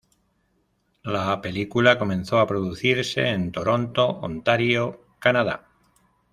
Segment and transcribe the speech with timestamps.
[1.03, 5.67] La película comenzó a producirse en Toronto, Ontario, Canadá.